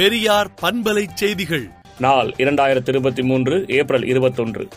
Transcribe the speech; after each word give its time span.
பெரியார் 0.00 0.50
பண்பலை 0.62 1.06
செய்திகள். 1.14 1.70
நாள் 1.98 2.34
இரண்டாயிரத்தி 2.38 2.88
இருபத்தி 2.88 3.22
மூன்று 3.22 3.64
ஏப்ரல் 3.68 4.04
இருபத்தொன்று. 4.04 4.68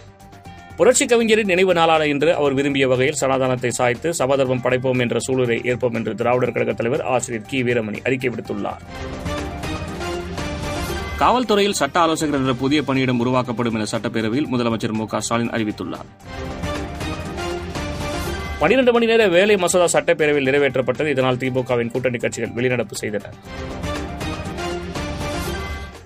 புரட்சி 0.77 1.05
கவிஞரின் 1.05 1.45
நினைவு 1.45 1.73
நாளான 1.73 2.05
இன்று 2.05 2.35
அவர் 2.35 2.53
விரும்பிய 2.53 2.87
வகையில் 2.87 3.15
சனாதனத்தை 3.15 3.71
சாய்த்து 3.71 4.13
சமதர்மம் 4.13 4.61
படைப்போம் 4.63 4.99
என்ற 4.99 5.19
சூழலை 5.19 5.61
ஏற்போம் 5.63 5.93
என்று 5.93 6.15
திராவிடர் 6.15 6.51
கழக 6.51 6.73
தலைவர் 6.73 7.01
ஆசிரியர் 7.01 7.45
கி. 7.47 7.63
வீரமணி 7.63 8.01
அறிக்கை 8.03 8.29
விடுத்துள்ளார். 8.29 8.83
காவல்துறையில் 11.19 11.77
சட்ட 11.81 11.99
ஆலோசகர் 11.99 12.39
என்ற 12.39 12.53
புதிய 12.53 12.81
பணியிடம் 12.81 13.19
உருவாக்கப்படும் 13.19 13.73
என 13.73 13.85
சட்டப்பேரவையில் 13.91 14.49
முதலமைச்சர் 14.51 14.91
மு 14.91 15.05
க 15.05 15.21
ஸ்டாலின் 15.21 15.49
அறிவித்துள்ளார். 15.49 16.09
பனிரெண்டு 18.59 18.91
மணி 18.91 19.05
நேர 19.05 19.27
வேலை 19.27 19.57
மசோதா 19.57 19.99
சட்டப்பேரவையில் 19.99 20.49
நிறைவேற்றப்பட்டது. 20.49 21.07
இதனால் 21.07 21.35
திமுகவின் 21.35 21.91
கூட்டணி 21.91 22.17
கட்சிகள் 22.17 22.49
வெளிநடப்பு 22.49 22.93
செய்தன. 23.01 23.23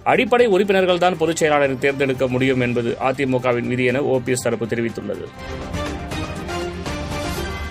அடிப்படை 0.07 0.45
உறுப்பினர்கள் 0.45 0.97
தான் 0.97 1.17
பொதுச் 1.17 1.43
செயலாளரை 1.43 1.77
தேர்ந்தெடுக்க 1.77 2.27
முடியும் 2.27 2.61
என்பது 2.61 2.97
அதிமுகவின் 2.99 3.67
விதி 3.67 3.85
என 3.85 3.99
ஓபிஎஸ் 3.99 4.43
தரப்பு 4.43 4.66
தெரிவித்துள்ளது. 4.66 5.25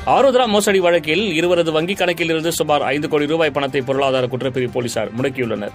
ஆருத்ரா 0.06 0.46
மோசடி 0.46 0.78
வழக்கில் 0.78 1.32
இருவரது 1.32 1.80
வங்கிக் 1.80 1.96
கணக்கில் 1.96 2.28
இருந்து 2.28 2.52
சுமார் 2.52 2.82
ஐந்து 2.82 3.08
கோடி 3.08 3.26
ரூபாய் 3.26 3.50
பணத்தை 3.50 3.80
பொருளாதார 3.80 4.26
குற்றப்பிரிவு 4.26 4.70
போலீசார் 4.72 5.14
முடக்கியுள்ளனர். 5.14 5.72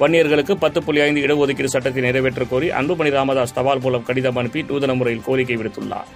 வன்னியர்களுக்கு 0.00 0.54
பத்து 0.54 0.82
புள்ளி 0.82 1.00
ஐந்து 1.00 1.20
இடஒதுக்கீடு 1.20 1.64
சட்டத்தை 1.64 2.02
நிறைவேற்றக் 2.02 2.50
கோரி 2.50 2.70
அன்புமணி 2.70 3.10
ராமதாஸ் 3.10 3.54
தபால் 3.54 3.80
மூலம் 3.80 4.02
கடிதம் 4.02 4.36
அனுப்பி 4.36 4.62
நூதன 4.62 4.94
முறையில் 4.94 5.22
கோரிக்கை 5.24 5.56
விடுத்துள்ளார். 5.56 6.08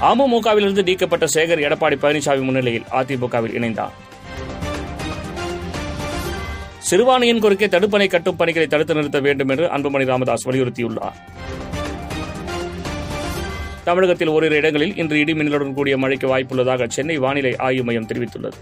அமமுகவிலிருந்து 0.00 0.82
நீக்கப்பட்ட 0.82 1.26
சேகர் 1.34 1.62
எடப்பாடி 1.68 1.96
பழனிசாமி 2.02 2.42
முன்னிலையில் 2.42 2.84
அதிமுகவில் 2.92 3.56
இணைந்தார். 3.58 4.08
சிறுபான்மையின் 6.90 7.40
குறுக்கே 7.42 7.66
தடுப்பணை 7.66 8.06
கட்டும் 8.10 8.36
பணிகளை 8.36 8.66
தடுத்து 8.68 8.94
நிறுத்த 8.94 9.18
வேண்டும் 9.20 9.48
என்று 9.48 9.66
அன்புமணி 9.76 10.04
ராமதாஸ் 10.04 10.46
வலியுறுத்தியுள்ளார். 10.48 11.18
தமிழகத்தில் 13.84 14.28
ஓரிரு 14.28 14.56
இடங்களில் 14.56 14.96
இன்று 14.96 15.18
இடி 15.18 15.32
மின்னலுடன் 15.32 15.74
கூடிய 15.74 15.96
மழைக்கு 15.96 16.26
வாய்ப்புள்ளதாக 16.32 16.88
சென்னை 16.88 17.16
வானிலை 17.16 17.52
ஆய்வு 17.56 17.84
மையம் 17.84 18.06
தெரிவித்துள்ளது. 18.06 18.58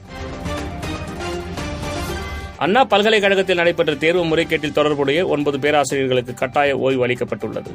அண்ணா 2.57 2.85
பல்கலைக்கழகத்தில் 2.85 3.57
நடைபெற்ற 3.57 3.95
தேர்வு 3.95 4.25
முறைகேட்டில் 4.25 4.77
தொடர்புடைய 4.79 5.27
ஒன்பது 5.27 5.59
பேராசிரியர்களுக்கு 5.59 6.35
கட்டாய 6.35 6.77
ஓய்வு 6.79 7.07
அளிக்கப்பட்டுள்ளது. 7.07 7.73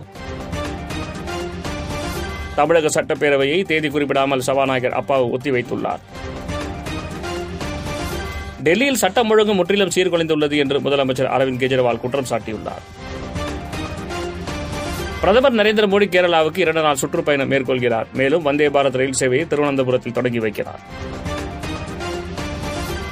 தமிழக 2.56 3.02
சட்டப்பேரவையை 3.02 3.66
தேதி 3.66 3.90
குறிப்பிடாமல் 3.90 4.46
சபாநாயகர் 4.50 4.98
அப்பாவு 5.02 5.28
ஒத்திவைத்துள்ளார். 5.38 6.04
டெல்லியில் 8.64 9.02
சட்டம் 9.03 9.30
ஒழுங்கு 9.30 9.53
முற்றிலும் 9.53 9.94
சீர்குலைந்துள்ளது 9.95 10.58
என்று 10.58 10.80
முதலமைச்சர் 10.80 11.31
அரவிந்த் 11.36 11.61
கெஜ்ரிவால் 11.64 12.00
குற்றம் 12.00 12.30
சாட்டியுள்ளார். 12.30 12.83
பிரதமர் 15.22 15.56
நரேந்திர 15.56 15.86
மோடி 15.94 16.08
கேரளாவுக்கு 16.14 16.58
இரண்டு 16.58 16.81
நாள் 16.81 16.95
சுற்றுப்பயணம் 16.95 17.52
மேற்கொள்கிறார். 17.52 18.06
மேலும் 18.14 18.41
வந்தே 18.41 18.67
பாரத் 18.67 18.97
ரயில் 18.97 19.19
சேவையை 19.19 19.47
திருவனந்தபுரத்தில் 19.47 20.14
தொடங்கி 20.14 20.39
வைக்கிறார். 20.39 20.81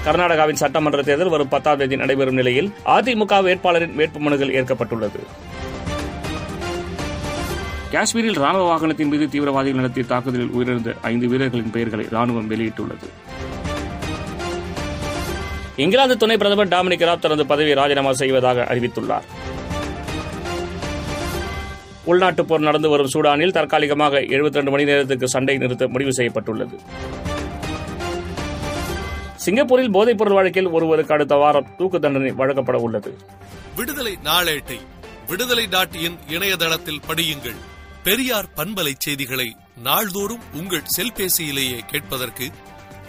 கர்நாடகாவின் 0.05 0.61
சட்டமன்ற 0.63 1.01
தேர்தல் 1.01 1.29
வரும் 1.29 1.47
பத்தாம் 1.47 1.77
தேதி 1.77 1.95
நடைபெறும் 1.95 2.33
நிலையில் 2.33 2.71
அதிமுக 2.85 3.41
வேட்பாளரின் 3.47 3.97
வேட்புமனுகள் 3.97 4.53
ஏற்கப்பட்டுள்ளது. 4.59 5.21
காஷ்மீரில் 7.91 8.39
ராணுவ 8.39 8.65
வாகனத்தின் 8.67 9.09
மீது 9.09 9.29
தீவிரவாதிகள் 9.29 9.79
நடத்திய 9.79 10.05
தாக்குதலில் 10.05 10.51
உயிரிழந்த 10.57 10.95
ஐந்து 11.01 11.27
வீரர்களின் 11.27 11.71
பெயர்களை 11.71 12.05
ராணுவம் 12.05 12.49
வெளியிட்டுள்ளது. 12.53 13.07
இங்கிலாந்து 15.77 16.17
துணை 16.17 16.37
பிரதமர் 16.37 16.67
டாமினிக் 16.67 17.05
ராப் 17.05 17.21
தனது 17.21 17.45
பதவியை 17.45 17.75
ராஜினாமா 17.75 18.13
செய்வதாக 18.13 18.67
அறிவித்துள்ளார். 18.69 19.27
உள்நாட்டுப் 22.03 22.47
போர் 22.47 22.59
நடந்து 22.59 22.89
வரும் 22.89 23.07
சூடானில் 23.07 23.51
தற்காலிகமாக 23.51 24.19
72 24.19 24.71
மணி 24.71 24.83
நேரத்துக்கு 24.83 25.27
சண்டை 25.27 25.57
நிறுத்த 25.57 25.87
முடிவு 25.87 26.13
செய்யப்பட்டுள்ளது. 26.13 26.79
சிங்கப்பூரில் 29.35 29.93
போதைப்பொருள் 29.93 30.37
வழக்கில் 30.37 30.69
ஒருவருக்கு 30.69 31.13
அடுத்த 31.13 31.35
வாரம் 31.35 31.75
தூக்கு 31.77 31.99
தண்டனை 31.99 32.31
வழங்கப்பட 32.31 32.77
உள்ளது. 32.77 33.17
விடுதலை 33.75 34.17
நாளேட்டை 34.23 34.79
விடுதலை 35.27 35.67
டாட் 35.67 35.95
இன் 35.95 36.17
இணையதளத்தில் 36.27 37.01
படியுங்கள். 37.07 37.59
பெரியார் 38.03 38.49
பண்பலை 38.55 38.93
செய்திகளை 38.97 39.55
நாள்தோறும் 39.83 40.41
உங்கள் 40.53 40.89
செல்பேசியிலேயே 40.97 41.79
கேட்பதற்கு 41.87 42.49